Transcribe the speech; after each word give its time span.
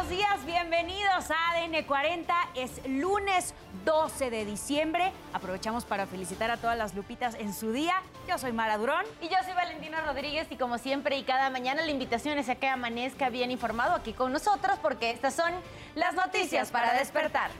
buenos 0.00 0.16
días, 0.16 0.46
bienvenidos 0.46 1.30
a 1.30 1.50
ADN 1.50 1.84
40. 1.84 2.34
Es 2.54 2.80
lunes 2.88 3.52
12 3.84 4.30
de 4.30 4.46
diciembre. 4.46 5.12
Aprovechamos 5.34 5.84
para 5.84 6.06
felicitar 6.06 6.50
a 6.50 6.56
todas 6.56 6.78
las 6.78 6.94
lupitas 6.94 7.34
en 7.34 7.52
su 7.52 7.70
día. 7.70 8.00
Yo 8.26 8.38
soy 8.38 8.52
Mara 8.52 8.78
Durón. 8.78 9.04
Y 9.20 9.28
yo 9.28 9.36
soy 9.44 9.52
Valentina 9.52 10.00
Rodríguez 10.00 10.46
y 10.48 10.56
como 10.56 10.78
siempre 10.78 11.18
y 11.18 11.22
cada 11.24 11.50
mañana 11.50 11.82
la 11.82 11.90
invitación 11.90 12.38
es 12.38 12.48
a 12.48 12.54
que 12.54 12.66
amanezca 12.66 13.28
bien 13.28 13.50
informado 13.50 13.94
aquí 13.94 14.14
con 14.14 14.32
nosotros 14.32 14.78
porque 14.80 15.10
estas 15.10 15.34
son 15.34 15.52
las 15.94 16.14
noticias 16.14 16.70
para 16.70 16.94
despertar. 16.94 17.50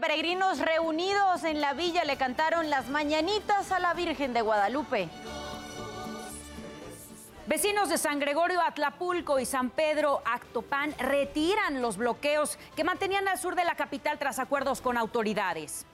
Peregrinos 0.00 0.58
reunidos 0.58 1.44
en 1.44 1.60
la 1.60 1.72
villa 1.72 2.04
le 2.04 2.16
cantaron 2.16 2.68
las 2.68 2.88
mañanitas 2.88 3.70
a 3.70 3.78
la 3.78 3.94
Virgen 3.94 4.32
de 4.32 4.40
Guadalupe. 4.40 5.08
Vecinos 7.46 7.88
de 7.88 7.98
San 7.98 8.18
Gregorio 8.18 8.60
Atlapulco 8.60 9.38
y 9.38 9.46
San 9.46 9.70
Pedro 9.70 10.22
Actopan 10.24 10.94
retiran 10.98 11.82
los 11.82 11.96
bloqueos 11.96 12.58
que 12.74 12.84
mantenían 12.84 13.28
al 13.28 13.38
sur 13.38 13.54
de 13.54 13.64
la 13.64 13.74
capital 13.74 14.18
tras 14.18 14.38
acuerdos 14.38 14.80
con 14.80 14.96
autoridades. 14.96 15.86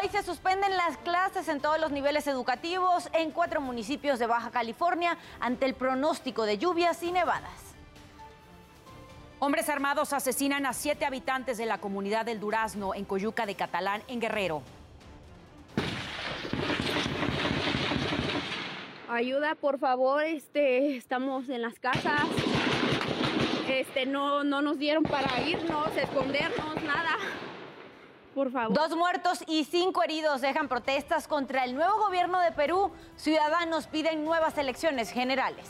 Hoy 0.00 0.08
se 0.08 0.22
suspenden 0.22 0.76
las 0.78 0.96
clases 0.98 1.48
en 1.48 1.60
todos 1.60 1.78
los 1.78 1.90
niveles 1.90 2.26
educativos 2.26 3.10
en 3.12 3.32
cuatro 3.32 3.60
municipios 3.60 4.18
de 4.18 4.26
Baja 4.26 4.50
California 4.50 5.18
ante 5.40 5.66
el 5.66 5.74
pronóstico 5.74 6.44
de 6.46 6.56
lluvias 6.56 7.02
y 7.02 7.12
nevadas. 7.12 7.74
Hombres 9.40 9.68
armados 9.68 10.14
asesinan 10.14 10.64
a 10.64 10.72
siete 10.72 11.04
habitantes 11.04 11.58
de 11.58 11.66
la 11.66 11.78
comunidad 11.78 12.24
del 12.24 12.40
Durazno 12.40 12.94
en 12.94 13.04
Coyuca 13.04 13.44
de 13.44 13.56
Catalán, 13.56 14.02
en 14.08 14.20
Guerrero. 14.20 14.62
Ayuda, 19.10 19.54
por 19.54 19.78
favor, 19.78 20.22
este, 20.24 20.96
estamos 20.96 21.48
en 21.50 21.60
las 21.60 21.78
casas. 21.78 22.22
Este, 23.68 24.06
no, 24.06 24.44
no 24.44 24.62
nos 24.62 24.78
dieron 24.78 25.02
para 25.02 25.42
irnos, 25.42 25.94
escondernos, 25.94 26.82
nada. 26.84 27.18
Dos 28.70 28.96
muertos 28.96 29.42
y 29.46 29.64
cinco 29.64 30.02
heridos 30.02 30.40
dejan 30.40 30.68
protestas 30.68 31.26
contra 31.26 31.64
el 31.64 31.74
nuevo 31.74 31.98
gobierno 31.98 32.40
de 32.40 32.52
Perú. 32.52 32.92
Ciudadanos 33.16 33.86
piden 33.86 34.24
nuevas 34.24 34.56
elecciones 34.56 35.10
generales. 35.10 35.68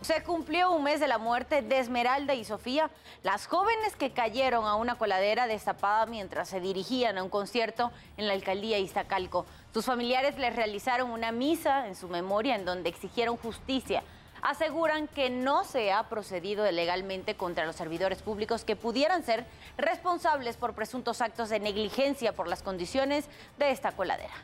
Se 0.00 0.22
cumplió 0.22 0.70
un 0.72 0.82
mes 0.82 1.00
de 1.00 1.08
la 1.08 1.18
muerte 1.18 1.62
de 1.62 1.78
Esmeralda 1.78 2.34
y 2.34 2.44
Sofía, 2.44 2.90
las 3.22 3.46
jóvenes 3.46 3.96
que 3.96 4.12
cayeron 4.12 4.66
a 4.66 4.74
una 4.76 4.96
coladera 4.96 5.46
destapada 5.46 6.06
mientras 6.06 6.48
se 6.48 6.60
dirigían 6.60 7.16
a 7.16 7.22
un 7.22 7.30
concierto 7.30 7.90
en 8.16 8.28
la 8.28 8.34
alcaldía 8.34 8.78
Iztacalco. 8.78 9.46
Sus 9.72 9.84
familiares 9.84 10.38
les 10.38 10.56
realizaron 10.56 11.10
una 11.10 11.32
misa 11.32 11.86
en 11.86 11.94
su 11.94 12.08
memoria 12.08 12.54
en 12.54 12.64
donde 12.64 12.88
exigieron 12.88 13.36
justicia. 13.36 14.02
Aseguran 14.44 15.08
que 15.08 15.30
no 15.30 15.64
se 15.64 15.90
ha 15.90 16.04
procedido 16.04 16.70
legalmente 16.70 17.34
contra 17.34 17.64
los 17.64 17.76
servidores 17.76 18.20
públicos 18.20 18.64
que 18.64 18.76
pudieran 18.76 19.24
ser 19.24 19.46
responsables 19.78 20.58
por 20.58 20.74
presuntos 20.74 21.22
actos 21.22 21.48
de 21.48 21.60
negligencia 21.60 22.34
por 22.34 22.46
las 22.46 22.62
condiciones 22.62 23.24
de 23.58 23.70
esta 23.70 23.92
coladera. 23.92 24.34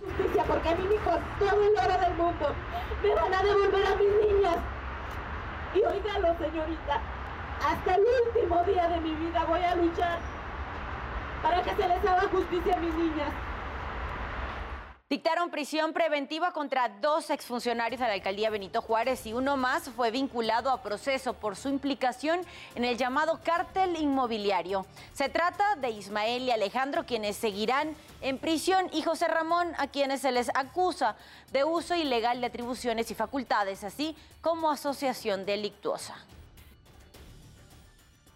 Justicia, 0.00 0.42
porque 0.44 0.68
a 0.68 0.74
mi 0.74 0.94
hijo 0.94 1.10
todo 1.38 1.62
el 1.62 1.78
oro 1.78 2.00
del 2.00 2.14
mundo 2.14 2.54
me 3.02 3.14
van 3.14 3.34
a 3.34 3.42
devolver 3.42 3.86
a 3.86 3.94
mis 3.94 4.10
niñas. 4.28 4.56
Y 5.74 5.78
oígalo, 5.78 6.36
señorita, 6.36 7.00
hasta 7.64 7.94
el 7.94 8.02
último 8.26 8.64
día 8.64 8.88
de 8.88 9.00
mi 9.00 9.14
vida 9.14 9.44
voy 9.44 9.62
a 9.62 9.76
luchar 9.76 10.18
para 11.40 11.62
que 11.62 11.70
se 11.70 11.88
les 11.88 12.04
haga 12.04 12.28
justicia 12.32 12.74
a 12.74 12.80
mis 12.80 12.94
niñas. 12.94 13.30
Dictaron 15.10 15.50
prisión 15.50 15.92
preventiva 15.92 16.52
contra 16.52 16.88
dos 16.88 17.28
exfuncionarios 17.28 18.00
de 18.00 18.06
la 18.06 18.14
alcaldía 18.14 18.48
Benito 18.48 18.80
Juárez 18.80 19.26
y 19.26 19.34
uno 19.34 19.58
más 19.58 19.90
fue 19.90 20.10
vinculado 20.10 20.70
a 20.70 20.80
proceso 20.80 21.34
por 21.34 21.56
su 21.56 21.68
implicación 21.68 22.40
en 22.74 22.86
el 22.86 22.96
llamado 22.96 23.38
cártel 23.44 23.96
inmobiliario. 23.96 24.86
Se 25.12 25.28
trata 25.28 25.76
de 25.76 25.90
Ismael 25.90 26.44
y 26.44 26.52
Alejandro, 26.52 27.04
quienes 27.04 27.36
seguirán 27.36 27.94
en 28.22 28.38
prisión, 28.38 28.88
y 28.92 29.02
José 29.02 29.28
Ramón, 29.28 29.74
a 29.76 29.88
quienes 29.88 30.22
se 30.22 30.32
les 30.32 30.48
acusa 30.54 31.16
de 31.52 31.64
uso 31.64 31.94
ilegal 31.94 32.40
de 32.40 32.46
atribuciones 32.46 33.10
y 33.10 33.14
facultades, 33.14 33.84
así 33.84 34.16
como 34.40 34.70
asociación 34.70 35.44
delictuosa. 35.44 36.16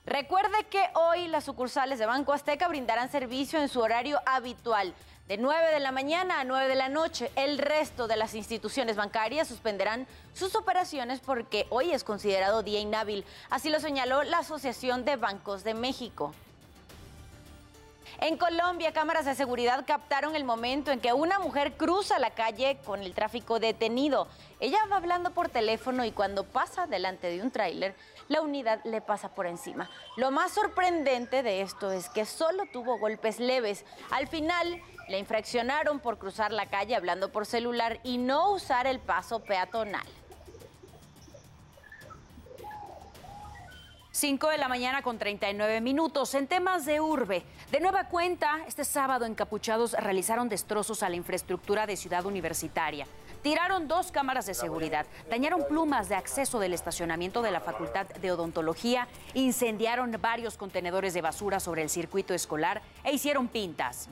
Recuerde 0.08 0.64
que 0.70 0.82
hoy 0.94 1.28
las 1.28 1.44
sucursales 1.44 1.98
de 1.98 2.06
Banco 2.06 2.32
Azteca 2.32 2.66
brindarán 2.66 3.10
servicio 3.10 3.60
en 3.60 3.68
su 3.68 3.80
horario 3.80 4.18
habitual 4.24 4.94
de 5.28 5.36
9 5.36 5.70
de 5.70 5.80
la 5.80 5.92
mañana 5.92 6.40
a 6.40 6.44
9 6.44 6.66
de 6.66 6.76
la 6.76 6.88
noche. 6.88 7.30
El 7.36 7.58
resto 7.58 8.08
de 8.08 8.16
las 8.16 8.34
instituciones 8.34 8.96
bancarias 8.96 9.48
suspenderán 9.48 10.06
sus 10.32 10.54
operaciones 10.54 11.20
porque 11.20 11.66
hoy 11.68 11.90
es 11.90 12.04
considerado 12.04 12.62
día 12.62 12.80
inhábil. 12.80 13.22
Así 13.50 13.68
lo 13.68 13.80
señaló 13.80 14.22
la 14.22 14.38
Asociación 14.38 15.04
de 15.04 15.16
Bancos 15.16 15.62
de 15.62 15.74
México. 15.74 16.32
En 18.20 18.36
Colombia, 18.36 18.92
cámaras 18.92 19.26
de 19.26 19.34
seguridad 19.34 19.84
captaron 19.86 20.34
el 20.34 20.44
momento 20.44 20.90
en 20.90 21.00
que 21.00 21.12
una 21.12 21.38
mujer 21.38 21.76
cruza 21.76 22.18
la 22.18 22.30
calle 22.30 22.78
con 22.84 23.02
el 23.02 23.14
tráfico 23.14 23.60
detenido. 23.60 24.26
Ella 24.60 24.78
va 24.90 24.96
hablando 24.96 25.30
por 25.30 25.48
teléfono 25.48 26.04
y 26.04 26.10
cuando 26.12 26.44
pasa 26.44 26.86
delante 26.86 27.28
de 27.28 27.40
un 27.42 27.50
tráiler, 27.50 27.94
la 28.28 28.40
unidad 28.40 28.80
le 28.84 29.00
pasa 29.00 29.34
por 29.34 29.46
encima. 29.46 29.88
Lo 30.16 30.30
más 30.30 30.52
sorprendente 30.52 31.42
de 31.42 31.62
esto 31.62 31.92
es 31.92 32.08
que 32.08 32.24
solo 32.24 32.64
tuvo 32.72 32.98
golpes 32.98 33.38
leves. 33.38 33.84
Al 34.10 34.26
final, 34.26 34.82
la 35.08 35.18
infraccionaron 35.18 36.00
por 36.00 36.18
cruzar 36.18 36.52
la 36.52 36.66
calle 36.66 36.96
hablando 36.96 37.30
por 37.30 37.46
celular 37.46 38.00
y 38.02 38.18
no 38.18 38.50
usar 38.52 38.86
el 38.86 38.98
paso 38.98 39.40
peatonal. 39.40 40.06
5 44.18 44.48
de 44.48 44.58
la 44.58 44.66
mañana 44.66 45.00
con 45.02 45.16
39 45.16 45.80
minutos. 45.80 46.34
En 46.34 46.48
temas 46.48 46.84
de 46.84 47.00
urbe, 47.00 47.44
de 47.70 47.78
nueva 47.78 48.08
cuenta, 48.08 48.58
este 48.66 48.84
sábado 48.84 49.24
encapuchados 49.26 49.92
realizaron 49.92 50.48
destrozos 50.48 51.04
a 51.04 51.08
la 51.08 51.14
infraestructura 51.14 51.86
de 51.86 51.96
Ciudad 51.96 52.26
Universitaria. 52.26 53.06
Tiraron 53.44 53.86
dos 53.86 54.10
cámaras 54.10 54.46
de 54.46 54.54
seguridad, 54.54 55.06
dañaron 55.30 55.64
plumas 55.68 56.08
de 56.08 56.16
acceso 56.16 56.58
del 56.58 56.74
estacionamiento 56.74 57.42
de 57.42 57.52
la 57.52 57.60
Facultad 57.60 58.06
de 58.06 58.32
Odontología, 58.32 59.06
incendiaron 59.34 60.10
varios 60.20 60.56
contenedores 60.56 61.14
de 61.14 61.22
basura 61.22 61.60
sobre 61.60 61.82
el 61.82 61.88
circuito 61.88 62.34
escolar 62.34 62.82
e 63.04 63.14
hicieron 63.14 63.46
pintas. 63.46 64.08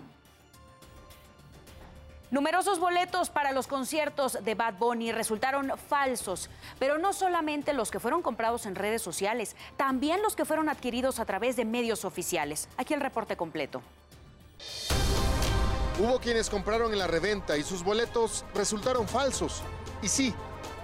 Numerosos 2.30 2.80
boletos 2.80 3.30
para 3.30 3.52
los 3.52 3.68
conciertos 3.68 4.38
de 4.42 4.56
Bad 4.56 4.74
Bunny 4.78 5.12
resultaron 5.12 5.72
falsos, 5.88 6.50
pero 6.80 6.98
no 6.98 7.12
solamente 7.12 7.72
los 7.72 7.92
que 7.92 8.00
fueron 8.00 8.20
comprados 8.20 8.66
en 8.66 8.74
redes 8.74 9.00
sociales, 9.00 9.54
también 9.76 10.20
los 10.22 10.34
que 10.34 10.44
fueron 10.44 10.68
adquiridos 10.68 11.20
a 11.20 11.24
través 11.24 11.54
de 11.54 11.64
medios 11.64 12.04
oficiales. 12.04 12.68
Aquí 12.76 12.94
el 12.94 13.00
reporte 13.00 13.36
completo. 13.36 13.80
Hubo 16.00 16.18
quienes 16.18 16.50
compraron 16.50 16.92
en 16.92 16.98
la 16.98 17.06
reventa 17.06 17.56
y 17.56 17.62
sus 17.62 17.84
boletos 17.84 18.44
resultaron 18.54 19.06
falsos. 19.06 19.62
Y 20.02 20.08
sí, 20.08 20.34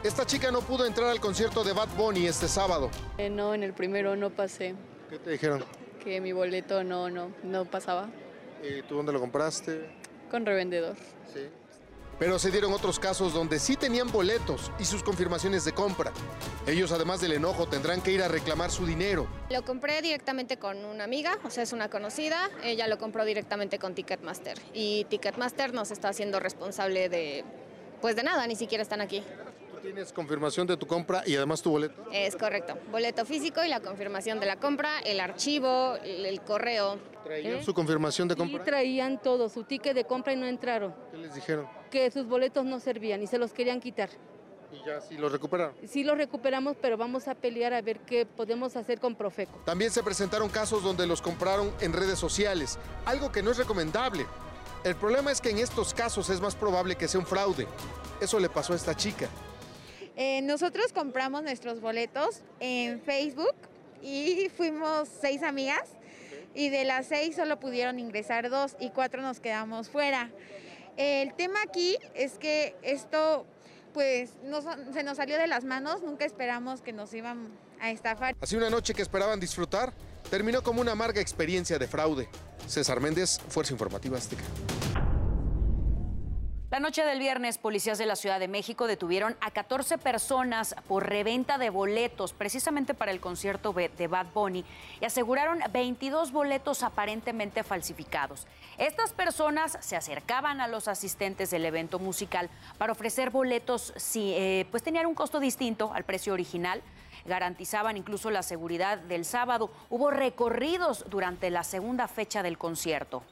esta 0.05 0.25
chica 0.25 0.53
no 0.53 0.61
pudo 0.61 0.87
entrar 0.87 1.09
al 1.11 1.21
concierto 1.21 1.65
de 1.65 1.73
Bad 1.73 1.89
Bunny 1.97 2.27
este 2.27 2.47
sábado. 2.47 2.89
Eh, 3.19 3.29
no, 3.29 3.53
en 3.53 3.65
el 3.65 3.73
primero 3.73 4.15
no 4.15 4.31
pasé. 4.31 4.77
¿Qué 5.11 5.19
te 5.19 5.31
dijeron? 5.31 5.65
Que 6.05 6.21
mi 6.21 6.33
boleto 6.33 6.85
no, 6.85 7.11
no, 7.11 7.33
no 7.43 7.65
pasaba. 7.65 8.09
¿Y 8.63 8.83
tú 8.83 8.95
dónde 8.95 9.13
lo 9.13 9.19
compraste? 9.19 10.02
Con 10.33 10.47
revendedor. 10.47 10.97
Sí. 11.33 11.47
Pero 12.19 12.39
se 12.39 12.51
dieron 12.51 12.73
otros 12.73 12.99
casos 12.99 13.35
donde 13.35 13.59
sí 13.59 13.77
tenían 13.77 14.11
boletos 14.11 14.71
y 14.79 14.85
sus 14.85 15.03
confirmaciones 15.03 15.65
de 15.65 15.73
compra. 15.73 16.11
Ellos, 16.67 16.91
además 16.91 17.21
del 17.21 17.33
enojo, 17.33 17.67
tendrán 17.67 18.01
que 18.01 18.13
ir 18.13 18.23
a 18.23 18.29
reclamar 18.29 18.71
su 18.71 18.87
dinero. 18.87 19.27
Lo 19.51 19.63
compré 19.65 20.01
directamente 20.01 20.57
con 20.57 20.85
una 20.87 21.05
amiga, 21.05 21.39
o 21.45 21.51
sea, 21.51 21.63
es 21.63 21.75
una 21.75 21.91
conocida. 21.91 22.49
Ella 22.65 22.87
lo 22.87 22.97
compró 22.97 23.25
directamente 23.27 23.79
con 23.79 23.95
Ticketmaster. 23.95 24.59
Y 24.73 25.05
Ticketmaster 25.11 25.75
nos 25.75 25.91
está 25.91 26.09
haciendo 26.09 26.41
responsable 26.41 27.11
de, 27.11 27.45
pues 28.01 28.17
de 28.17 28.23
nada, 28.23 28.47
ni 28.47 28.57
siquiera 28.57 28.83
están 28.83 29.03
aquí. 29.03 29.23
¿Tú 29.83 29.89
tienes 29.89 30.13
confirmación 30.13 30.65
de 30.69 30.77
tu 30.77 30.87
compra 30.87 31.25
y 31.27 31.35
además 31.35 31.61
tu 31.61 31.71
boleto? 31.71 32.05
Es 32.13 32.37
correcto. 32.37 32.79
Boleto 32.93 33.25
físico 33.27 33.65
y 33.65 33.69
la 33.69 33.81
confirmación 33.81 34.39
de 34.39 34.47
la 34.47 34.55
compra, 34.61 35.01
el 35.01 35.19
archivo, 35.19 35.97
el, 36.05 36.25
el 36.25 36.41
correo. 36.43 36.99
¿Traían 37.25 37.65
su 37.65 37.75
confirmación 37.75 38.29
de 38.29 38.35
Sí, 38.35 38.39
compra? 38.39 38.63
traían 38.65 39.21
todo, 39.21 39.49
su 39.49 39.65
ticket 39.65 39.95
de 39.95 40.05
compra 40.05 40.35
y 40.35 40.37
no 40.37 40.47
entraron. 40.47 40.95
¿Qué 41.11 41.17
les 41.19 41.35
dijeron? 41.35 41.67
Que 41.91 42.09
sus 42.13 42.29
boletos 42.29 42.65
no 42.65 42.79
servían 42.79 43.23
y 43.25 43.27
se 43.27 43.39
los 43.39 43.53
querían 43.53 43.81
quitar. 43.81 44.09
Y 44.73 44.87
ya 44.87 45.01
sí 45.01 45.17
lo 45.19 45.29
recuperaron. 45.29 45.75
Sí 45.89 46.05
los 46.05 46.17
recuperamos, 46.17 46.77
pero 46.81 46.97
vamos 46.97 47.27
a 47.27 47.35
pelear 47.35 47.75
a 47.75 47.83
ver 47.83 47.99
qué 48.01 48.25
podemos 48.25 48.77
hacer 48.77 49.01
con 49.01 49.17
Profeco. 49.17 49.59
También 49.65 49.91
se 49.91 50.05
presentaron 50.05 50.49
casos 50.49 50.85
donde 50.85 51.09
los 51.09 51.21
compraron 51.21 51.73
en 51.81 51.93
redes 51.93 52.21
sociales, 52.21 52.79
algo 53.05 53.33
que 53.33 53.43
no 53.43 53.51
es 53.51 53.59
recomendable. 53.59 54.27
El 54.85 54.95
problema 54.95 55.33
es 55.33 55.41
que 55.41 55.51
en 55.51 55.59
estos 55.59 55.93
casos 55.93 56.31
es 56.31 56.41
más 56.41 56.55
probable 56.55 56.95
que 56.95 57.09
sea 57.09 57.19
un 57.19 57.27
fraude. 57.27 57.67
Eso 58.21 58.39
le 58.39 58.49
pasó 58.49 58.75
a 58.75 58.77
esta 58.77 58.97
chica. 58.97 59.29
Eh, 60.17 60.43
nosotros 60.43 60.93
compramos 60.93 61.43
nuestros 61.43 61.81
boletos 61.81 62.43
en 62.61 63.01
Facebook 63.01 63.55
y 64.03 64.51
fuimos 64.57 65.09
seis 65.21 65.43
amigas 65.43 65.83
y 66.55 66.69
de 66.69 66.85
las 66.85 67.07
seis 67.07 67.37
solo 67.37 67.59
pudieron 67.59 67.99
ingresar 67.99 68.51
dos 68.51 68.77
y 68.79 68.91
cuatro 68.91 69.23
nos 69.23 69.41
quedamos 69.41 69.89
fuera. 69.89 70.31
El 70.99 71.33
tema 71.35 71.61
aquí 71.67 71.97
es 72.15 72.33
que 72.39 72.77
esto 72.83 73.47
pues 73.95 74.31
nos- 74.45 74.65
se 74.93 75.03
nos 75.03 75.17
salió 75.17 75.39
de 75.39 75.47
las 75.47 75.65
manos, 75.65 76.03
nunca 76.03 76.25
esperamos 76.25 76.83
que 76.83 76.93
nos 76.93 77.13
iban 77.15 77.49
a 77.81 77.91
estafar. 77.91 78.35
Así 78.41 78.57
una 78.57 78.71
noche 78.71 78.93
que 78.95 79.03
esperaban 79.03 79.41
disfrutar 79.41 79.93
terminó 80.31 80.63
como 80.63 80.81
una 80.81 80.93
amarga 80.93 81.21
experiencia 81.21 81.79
de 81.79 81.87
fraude. 81.87 82.29
César 82.67 83.01
Méndez, 83.01 83.39
Fuerza 83.49 83.73
Informativa 83.73 84.17
Azteca. 84.19 84.43
La 86.73 86.81
noche 86.81 87.05
del 87.05 87.19
viernes, 87.19 87.59
policías 87.59 87.99
de 87.99 88.07
la 88.07 88.17
Ciudad 88.17 88.41
de 88.41 88.49
México 88.49 88.87
detuvieron 88.87 89.37
a 89.43 89.51
14 89.51 89.99
personas 89.99 90.75
por 90.89 91.07
reventa 91.07 91.59
de 91.59 91.69
boletos, 91.69 92.33
precisamente 92.33 92.95
para 92.95 93.11
el 93.13 93.21
concierto 93.21 93.75
de 93.75 94.07
Bad 94.07 94.29
Bunny, 94.33 94.65
y 94.99 95.05
aseguraron 95.05 95.61
22 95.71 96.33
boletos 96.33 96.83
aparentemente 96.83 97.63
falsificados. 97.63 98.47
Estas 98.79 99.13
personas 99.13 99.77
se 99.83 99.97
acercaban 99.97 100.63
a 100.63 100.67
los 100.67 100.89
asistentes 100.89 101.51
del 101.51 101.67
evento 101.67 101.99
musical 101.99 102.49
para 102.79 102.93
ofrecer 102.93 103.29
boletos 103.29 103.93
si 103.97 104.33
eh, 104.33 104.67
pues 104.71 104.83
tenían 104.83 105.05
un 105.05 105.15
costo 105.15 105.41
distinto 105.41 105.93
al 105.93 106.05
precio 106.05 106.33
original. 106.33 106.81
Garantizaban 107.27 107.99
incluso 107.99 108.31
la 108.31 108.43
seguridad 108.43 108.97
del 108.97 109.27
sábado. 109.27 109.71
Hubo 109.91 110.11
recorridos 110.11 111.05
durante 111.11 111.51
la 111.51 111.65
segunda 111.65 112.09
fecha 112.09 112.43
del 112.43 112.57
concierto. 112.57 113.23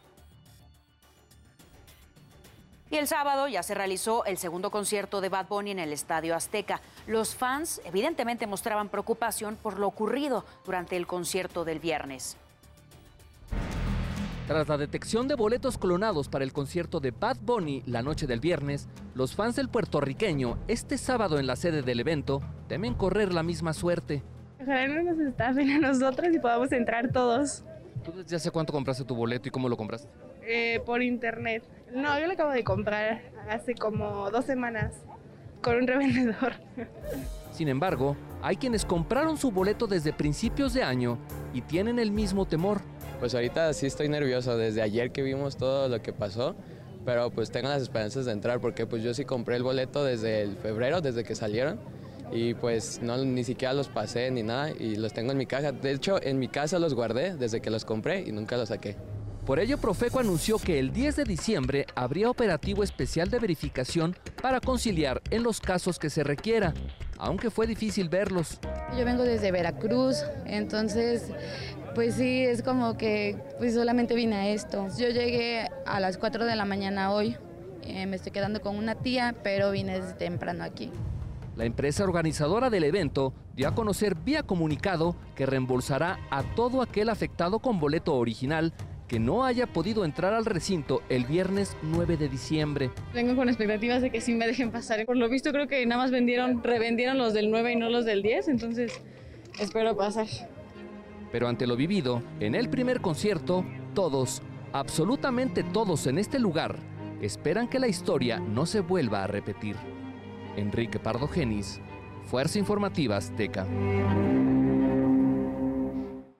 Y 2.91 2.97
el 2.97 3.07
sábado 3.07 3.47
ya 3.47 3.63
se 3.63 3.75
realizó 3.75 4.25
el 4.25 4.37
segundo 4.37 4.73
concierto 4.73 5.21
de 5.21 5.29
Bad 5.29 5.47
Bunny 5.47 5.71
en 5.71 5.79
el 5.79 5.93
Estadio 5.93 6.35
Azteca. 6.35 6.81
Los 7.07 7.37
fans 7.37 7.81
evidentemente 7.85 8.49
mostraban 8.49 8.89
preocupación 8.89 9.57
por 9.57 9.79
lo 9.79 9.87
ocurrido 9.87 10.45
durante 10.65 10.97
el 10.97 11.07
concierto 11.07 11.65
del 11.65 11.79
viernes. 11.79 12.37
Tras 14.49 14.69
la 14.69 14.77
detección 14.77 15.29
de 15.29 15.37
boletos 15.37 15.79
clonados 15.79 16.29
para 16.29 16.43
el 16.43 16.53
concierto 16.53 16.99
de 16.99 17.13
Bad 17.13 17.37
Bunny 17.43 17.85
la 17.87 18.03
noche 18.03 18.27
del 18.27 18.41
viernes, 18.41 18.89
los 19.15 19.37
fans 19.37 19.55
del 19.55 19.69
puertorriqueño 19.69 20.59
este 20.67 20.99
sábado 20.99 21.39
en 21.39 21.47
la 21.47 21.55
sede 21.55 21.83
del 21.83 22.01
evento 22.01 22.43
temen 22.67 22.95
correr 22.95 23.33
la 23.33 23.45
misma 23.45 23.73
suerte. 23.73 24.25
Ojalá 24.61 24.89
no 24.89 25.05
nos 25.05 25.21
estafen 25.21 25.71
a 25.71 25.79
nosotros 25.79 26.29
y 26.35 26.41
podamos 26.41 26.73
entrar 26.73 27.13
todos 27.13 27.63
¿Tú 28.05 28.13
desde 28.13 28.37
hace 28.37 28.51
cuánto 28.51 28.73
compraste 28.73 29.05
tu 29.05 29.15
boleto 29.15 29.49
y 29.49 29.51
cómo 29.51 29.69
lo 29.69 29.77
compraste? 29.77 30.09
Eh, 30.51 30.81
por 30.85 31.03
internet. 31.03 31.63
No, 31.95 32.19
yo 32.19 32.27
lo 32.27 32.33
acabo 32.33 32.51
de 32.51 32.65
comprar 32.65 33.23
hace 33.49 33.75
como 33.75 34.31
dos 34.31 34.45
semanas 34.45 34.95
con 35.63 35.77
un 35.77 35.87
revendedor. 35.87 36.55
Sin 37.53 37.69
embargo, 37.69 38.17
hay 38.43 38.57
quienes 38.57 38.85
compraron 38.85 39.37
su 39.37 39.51
boleto 39.51 39.87
desde 39.87 40.13
principios 40.13 40.73
de 40.75 40.83
año 40.83 41.19
y 41.53 41.63
tienen 41.63 41.99
el 41.99 42.11
mismo 42.11 42.47
temor. 42.47 42.81
Pues 43.19 43.35
ahorita 43.35 43.73
sí 43.75 43.87
estoy 43.87 44.09
nervioso. 44.09 44.57
Desde 44.57 44.83
ayer 44.83 45.13
que 45.13 45.23
vimos 45.23 45.57
todo 45.57 45.89
lo 45.89 46.01
que 46.03 46.13
pasó, 46.13 46.57
pero 47.05 47.31
pues 47.31 47.51
tengo 47.51 47.69
las 47.69 47.83
esperanzas 47.83 48.25
de 48.25 48.33
entrar 48.33 48.61
porque 48.61 48.87
pues 48.87 49.03
yo 49.03 49.15
sí 49.15 49.25
compré 49.25 49.57
el 49.57 49.63
boleto 49.63 50.05
desde 50.05 50.43
el 50.43 50.57
febrero, 50.57 51.01
desde 51.01 51.25
que 51.25 51.35
salieron 51.35 51.79
y 52.33 52.55
pues 52.55 53.03
no 53.03 53.17
ni 53.19 53.45
siquiera 53.45 53.75
los 53.75 53.89
pasé 53.89 54.31
ni 54.31 54.43
nada 54.43 54.71
y 54.71 54.97
los 54.97 55.13
tengo 55.13 55.33
en 55.33 55.39
mi 55.39 55.47
caja. 55.47 55.73
De 55.73 55.91
hecho, 55.93 56.23
en 56.23 56.39
mi 56.39 56.49
casa 56.49 56.79
los 56.79 56.95
guardé 56.95 57.37
desde 57.37 57.61
que 57.61 57.71
los 57.71 57.85
compré 57.85 58.21
y 58.21 58.33
nunca 58.33 58.57
los 58.57 58.69
saqué. 58.69 58.97
Por 59.51 59.59
ello, 59.59 59.79
Profeco 59.79 60.21
anunció 60.21 60.59
que 60.59 60.79
el 60.79 60.93
10 60.93 61.17
de 61.17 61.25
diciembre 61.25 61.87
habría 61.97 62.31
operativo 62.31 62.85
especial 62.85 63.31
de 63.31 63.41
verificación 63.41 64.15
para 64.41 64.61
conciliar 64.61 65.21
en 65.33 65.43
los 65.43 65.61
casos 65.61 65.99
que 65.99 66.09
se 66.09 66.23
requiera, 66.23 66.73
aunque 67.19 67.51
fue 67.51 67.67
difícil 67.67 68.09
verlos. 68.09 68.61
Yo 68.97 69.05
vengo 69.05 69.25
desde 69.25 69.51
Veracruz, 69.51 70.19
entonces 70.47 71.33
pues 71.97 72.15
sí, 72.15 72.45
es 72.45 72.63
como 72.63 72.97
que 72.97 73.37
pues 73.59 73.75
solamente 73.75 74.15
vine 74.15 74.37
a 74.37 74.49
esto. 74.51 74.87
Yo 74.97 75.09
llegué 75.09 75.69
a 75.85 75.99
las 75.99 76.17
4 76.17 76.45
de 76.45 76.55
la 76.55 76.65
mañana 76.65 77.11
hoy, 77.11 77.35
eh, 77.83 78.07
me 78.07 78.15
estoy 78.15 78.31
quedando 78.31 78.61
con 78.61 78.77
una 78.77 78.95
tía, 78.95 79.35
pero 79.43 79.73
vine 79.73 79.99
desde 79.99 80.13
temprano 80.13 80.63
aquí. 80.63 80.93
La 81.57 81.65
empresa 81.65 82.05
organizadora 82.05 82.71
del 82.71 82.85
evento 82.85 83.35
dio 83.57 83.67
a 83.67 83.75
conocer 83.75 84.15
vía 84.15 84.45
comunicado 84.45 85.17
que 85.35 85.45
reembolsará 85.45 86.21
a 86.31 86.45
todo 86.55 86.83
aquel 86.83 87.09
afectado 87.09 87.59
con 87.59 87.81
boleto 87.81 88.15
original 88.15 88.73
que 89.11 89.19
no 89.19 89.45
haya 89.45 89.67
podido 89.67 90.05
entrar 90.05 90.33
al 90.35 90.45
recinto 90.45 91.03
el 91.09 91.25
viernes 91.25 91.77
9 91.83 92.17
de 92.17 92.29
diciembre. 92.29 92.93
Vengo 93.13 93.35
con 93.35 93.49
expectativas 93.49 94.03
de 94.03 94.11
que 94.11 94.21
sí 94.21 94.35
me 94.35 94.47
dejen 94.47 94.71
pasar. 94.71 95.05
Por 95.05 95.17
lo 95.17 95.29
visto 95.29 95.51
creo 95.51 95.67
que 95.67 95.85
nada 95.85 96.01
más 96.01 96.13
vendieron, 96.13 96.63
revendieron 96.63 97.19
los 97.19 97.35
del 97.35 97.51
9 97.51 97.73
y 97.73 97.77
no 97.77 97.91
los 97.91 98.05
del 98.05 98.23
10, 98.23 98.47
entonces 98.47 99.03
espero 99.59 99.97
pasar. 99.97 100.29
Pero 101.33 101.49
ante 101.49 101.67
lo 101.67 101.75
vivido, 101.75 102.23
en 102.39 102.55
el 102.55 102.71
primer 102.71 103.01
concierto, 103.01 103.65
todos, 103.95 104.43
absolutamente 104.73 105.65
todos 105.65 106.07
en 106.07 106.17
este 106.17 106.39
lugar, 106.39 106.77
esperan 107.21 107.67
que 107.67 107.81
la 107.81 107.89
historia 107.89 108.39
no 108.39 108.65
se 108.65 108.79
vuelva 108.79 109.25
a 109.25 109.27
repetir. 109.27 109.75
Enrique 110.57 111.01
Pardo 111.01 111.27
Genis, 111.27 111.81
Fuerza 112.27 112.61
Informativa 112.61 113.17
Azteca. 113.17 113.67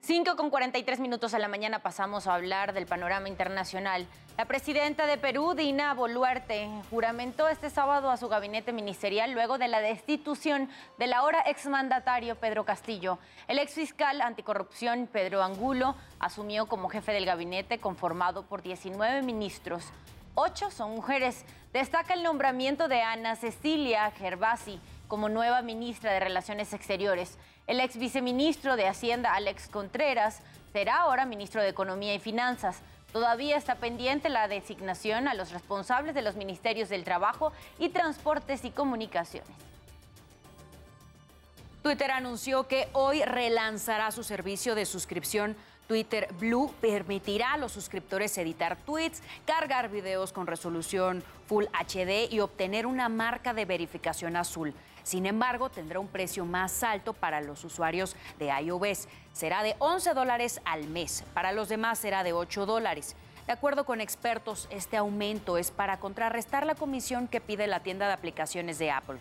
5 0.03 0.35
con 0.35 0.49
43 0.49 0.99
minutos 0.99 1.35
a 1.35 1.39
la 1.39 1.47
mañana 1.47 1.83
pasamos 1.83 2.25
a 2.25 2.33
hablar 2.33 2.73
del 2.73 2.87
panorama 2.87 3.29
internacional. 3.29 4.07
La 4.35 4.45
presidenta 4.45 5.05
de 5.05 5.19
Perú, 5.19 5.53
Dina 5.53 5.93
Boluarte, 5.93 6.67
juramentó 6.89 7.47
este 7.47 7.69
sábado 7.69 8.09
a 8.09 8.17
su 8.17 8.27
gabinete 8.27 8.73
ministerial 8.73 9.31
luego 9.31 9.59
de 9.59 9.67
la 9.67 9.79
destitución 9.79 10.69
del 10.97 11.13
ahora 11.13 11.43
exmandatario 11.45 12.35
Pedro 12.35 12.65
Castillo. 12.65 13.19
El 13.47 13.59
exfiscal 13.59 14.21
anticorrupción 14.21 15.05
Pedro 15.05 15.43
Angulo 15.43 15.95
asumió 16.17 16.65
como 16.65 16.89
jefe 16.89 17.11
del 17.11 17.27
gabinete 17.27 17.77
conformado 17.77 18.47
por 18.47 18.63
19 18.63 19.21
ministros. 19.21 19.85
Ocho 20.33 20.71
son 20.71 20.95
mujeres. 20.95 21.45
Destaca 21.73 22.15
el 22.15 22.23
nombramiento 22.23 22.87
de 22.87 23.03
Ana 23.03 23.35
Cecilia 23.35 24.09
Gervasi 24.09 24.79
como 25.07 25.29
nueva 25.29 25.61
ministra 25.61 26.13
de 26.13 26.21
Relaciones 26.21 26.73
Exteriores. 26.73 27.37
El 27.71 27.79
ex 27.79 27.95
viceministro 27.95 28.75
de 28.75 28.85
Hacienda, 28.85 29.33
Alex 29.33 29.69
Contreras, 29.69 30.39
será 30.73 31.03
ahora 31.03 31.25
ministro 31.25 31.61
de 31.61 31.69
Economía 31.69 32.13
y 32.13 32.19
Finanzas. 32.19 32.81
Todavía 33.13 33.55
está 33.55 33.75
pendiente 33.75 34.27
la 34.27 34.49
designación 34.49 35.29
a 35.29 35.35
los 35.35 35.51
responsables 35.51 36.13
de 36.13 36.21
los 36.21 36.35
ministerios 36.35 36.89
del 36.89 37.05
Trabajo 37.05 37.53
y 37.79 37.87
Transportes 37.87 38.65
y 38.65 38.71
Comunicaciones. 38.71 39.47
Twitter 41.81 42.11
anunció 42.11 42.67
que 42.67 42.89
hoy 42.91 43.23
relanzará 43.23 44.11
su 44.11 44.25
servicio 44.25 44.75
de 44.75 44.85
suscripción 44.85 45.55
Twitter 45.87 46.27
Blue 46.39 46.73
permitirá 46.79 47.53
a 47.53 47.57
los 47.57 47.71
suscriptores 47.71 48.37
editar 48.37 48.77
tweets, 48.85 49.21
cargar 49.45 49.89
videos 49.89 50.31
con 50.31 50.47
resolución 50.47 51.23
Full 51.47 51.65
HD 51.73 52.31
y 52.31 52.39
obtener 52.39 52.85
una 52.85 53.09
marca 53.09 53.53
de 53.53 53.65
verificación 53.65 54.37
azul. 54.37 54.73
Sin 55.03 55.25
embargo, 55.25 55.69
tendrá 55.69 55.99
un 55.99 56.07
precio 56.07 56.45
más 56.45 56.83
alto 56.83 57.13
para 57.13 57.41
los 57.41 57.63
usuarios 57.63 58.15
de 58.39 58.47
iOS. 58.47 59.07
Será 59.33 59.63
de 59.63 59.75
11 59.79 60.13
dólares 60.13 60.61
al 60.65 60.87
mes. 60.87 61.23
Para 61.33 61.51
los 61.51 61.69
demás 61.69 61.99
será 61.99 62.23
de 62.23 62.33
8 62.33 62.65
dólares. 62.65 63.15
De 63.47 63.53
acuerdo 63.53 63.85
con 63.85 64.01
expertos, 64.01 64.67
este 64.69 64.97
aumento 64.97 65.57
es 65.57 65.71
para 65.71 65.99
contrarrestar 65.99 66.65
la 66.65 66.75
comisión 66.75 67.27
que 67.27 67.41
pide 67.41 67.67
la 67.67 67.81
tienda 67.81 68.07
de 68.07 68.13
aplicaciones 68.13 68.77
de 68.79 68.91
Apple. 68.91 69.19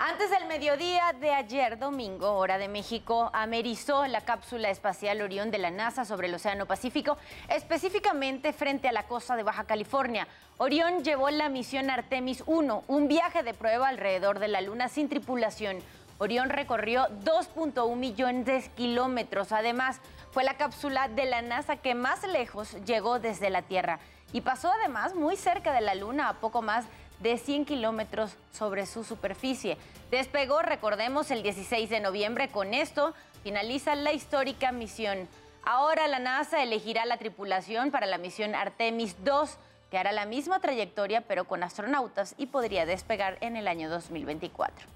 Antes 0.00 0.30
del 0.30 0.46
mediodía 0.46 1.12
de 1.18 1.32
ayer 1.32 1.76
domingo, 1.76 2.34
hora 2.34 2.56
de 2.56 2.68
México, 2.68 3.30
amerizó 3.32 4.06
la 4.06 4.20
cápsula 4.20 4.70
espacial 4.70 5.20
Orión 5.20 5.50
de 5.50 5.58
la 5.58 5.72
NASA 5.72 6.04
sobre 6.04 6.28
el 6.28 6.34
Océano 6.34 6.66
Pacífico, 6.66 7.18
específicamente 7.48 8.52
frente 8.52 8.86
a 8.86 8.92
la 8.92 9.08
costa 9.08 9.34
de 9.34 9.42
Baja 9.42 9.64
California. 9.64 10.28
Orión 10.58 11.02
llevó 11.02 11.30
la 11.30 11.48
misión 11.48 11.90
Artemis 11.90 12.44
1, 12.46 12.84
un 12.86 13.08
viaje 13.08 13.42
de 13.42 13.54
prueba 13.54 13.88
alrededor 13.88 14.38
de 14.38 14.46
la 14.46 14.60
Luna 14.60 14.88
sin 14.88 15.08
tripulación. 15.08 15.78
Orión 16.18 16.48
recorrió 16.48 17.08
2.1 17.24 17.96
millones 17.96 18.46
de 18.46 18.70
kilómetros. 18.76 19.50
Además, 19.50 20.00
fue 20.30 20.44
la 20.44 20.56
cápsula 20.56 21.08
de 21.08 21.24
la 21.24 21.42
NASA 21.42 21.74
que 21.74 21.96
más 21.96 22.24
lejos 22.24 22.76
llegó 22.84 23.18
desde 23.18 23.50
la 23.50 23.62
Tierra 23.62 23.98
y 24.32 24.42
pasó 24.42 24.70
además 24.70 25.16
muy 25.16 25.36
cerca 25.36 25.72
de 25.72 25.80
la 25.80 25.96
Luna, 25.96 26.28
a 26.28 26.34
poco 26.34 26.62
más 26.62 26.84
de 27.20 27.38
100 27.38 27.64
kilómetros 27.64 28.36
sobre 28.52 28.86
su 28.86 29.04
superficie. 29.04 29.76
Despegó, 30.10 30.62
recordemos, 30.62 31.30
el 31.30 31.42
16 31.42 31.90
de 31.90 32.00
noviembre. 32.00 32.48
Con 32.48 32.74
esto 32.74 33.14
finaliza 33.42 33.94
la 33.94 34.12
histórica 34.12 34.72
misión. 34.72 35.28
Ahora 35.64 36.08
la 36.08 36.18
NASA 36.18 36.62
elegirá 36.62 37.04
la 37.04 37.18
tripulación 37.18 37.90
para 37.90 38.06
la 38.06 38.18
misión 38.18 38.54
Artemis 38.54 39.16
2, 39.24 39.58
que 39.90 39.98
hará 39.98 40.12
la 40.12 40.26
misma 40.26 40.60
trayectoria 40.60 41.22
pero 41.22 41.44
con 41.44 41.62
astronautas 41.62 42.34
y 42.38 42.46
podría 42.46 42.86
despegar 42.86 43.36
en 43.40 43.56
el 43.56 43.68
año 43.68 43.90
2024. 43.90 44.86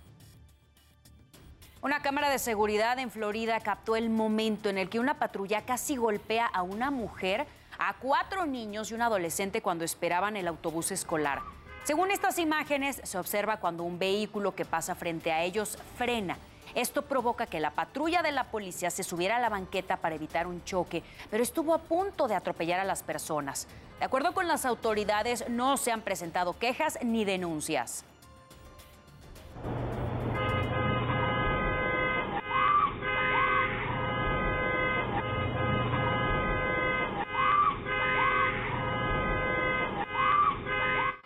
Una 1.83 2.01
cámara 2.01 2.31
de 2.31 2.39
seguridad 2.39 2.99
en 3.01 3.11
Florida 3.11 3.59
captó 3.59 3.97
el 3.97 4.09
momento 4.09 4.69
en 4.69 4.79
el 4.79 4.89
que 4.89 5.01
una 5.01 5.19
patrulla 5.19 5.63
casi 5.63 5.97
golpea 5.97 6.47
a 6.47 6.63
una 6.63 6.93
mujer, 6.93 7.45
a 7.77 7.95
cuatro 7.95 8.47
niños 8.47 8.91
y 8.91 8.95
un 8.95 9.03
adolescente 9.03 9.63
cuando 9.63 9.85
esperaban 9.85 10.37
el 10.37 10.47
autobús 10.47 10.93
escolar. 10.93 11.43
Según 11.85 12.13
estas 12.13 12.39
imágenes, 12.39 13.01
se 13.03 13.19
observa 13.19 13.57
cuando 13.57 13.83
un 13.83 13.99
vehículo 13.99 14.55
que 14.55 14.65
pasa 14.65 14.95
frente 14.95 15.33
a 15.33 15.43
ellos 15.43 15.77
frena. 15.99 16.39
Esto 16.77 17.03
provoca 17.03 17.47
que 17.47 17.59
la 17.59 17.73
patrulla 17.73 18.23
de 18.23 18.31
la 18.31 18.45
policía 18.45 18.89
se 18.91 19.03
subiera 19.03 19.37
a 19.37 19.41
la 19.41 19.49
banqueta 19.49 19.97
para 19.97 20.15
evitar 20.15 20.47
un 20.47 20.63
choque, 20.65 21.03
pero 21.29 21.43
estuvo 21.43 21.75
a 21.75 21.79
punto 21.79 22.29
de 22.29 22.37
atropellar 22.37 22.79
a 22.79 22.85
las 22.85 23.03
personas. 23.03 23.67
De 23.99 24.05
acuerdo 24.05 24.33
con 24.33 24.47
las 24.47 24.65
autoridades, 24.65 25.49
no 25.49 25.77
se 25.77 25.91
han 25.91 26.03
presentado 26.03 26.57
quejas 26.57 26.99
ni 27.03 27.25
denuncias. 27.25 28.05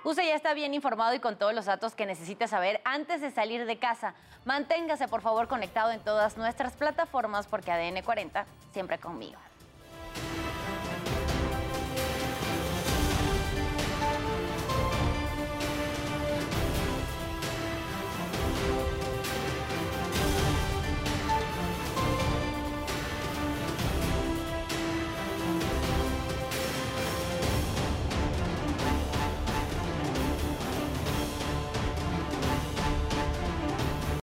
Usted 0.07 0.23
ya 0.23 0.37
está 0.37 0.55
bien 0.55 0.73
informado 0.73 1.15
y 1.15 1.19
con 1.19 1.35
todos 1.35 1.53
los 1.53 1.65
datos 1.65 1.97
que 1.97 2.07
necesita 2.07 2.47
saber 2.47 2.81
antes 2.85 3.21
de 3.21 3.33
salir 3.33 3.67
de 3.67 3.77
casa. 3.81 4.15
Manténgase 4.45 5.09
por 5.09 5.21
favor 5.21 5.49
conectado 5.49 5.91
en 5.91 5.99
todas 5.99 6.37
nuestras 6.37 6.75
plataformas 6.75 7.49
porque 7.49 7.73
ADN 7.73 8.05
40 8.05 8.47
siempre 8.73 8.99
conmigo. 8.99 9.41